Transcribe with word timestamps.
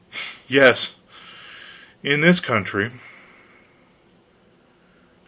"Yes, 0.47 0.95
in 2.01 2.21
this 2.21 2.39
country." 2.39 2.91